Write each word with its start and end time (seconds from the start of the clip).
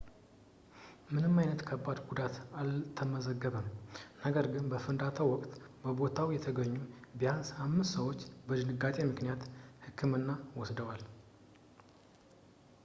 ምንም 1.15 1.35
ዓይነት 1.41 1.59
ከባድ 1.69 1.97
ጉዳት 2.09 2.35
አልተመዘገበም 2.59 3.67
ነገር 4.23 4.45
ግን 4.53 4.65
በፍንዳታው 4.71 5.29
ወቅት 5.33 5.51
በቦታው 5.83 6.33
የተገኙ 6.35 6.73
ቢያንስ 7.21 7.51
አምስት 7.65 7.93
ሰዎች 7.97 8.21
የድንጋጤ 8.61 8.97
ምልክቶች 9.09 9.43
ሕክምና 9.87 10.29
ወስደዋል 10.61 11.03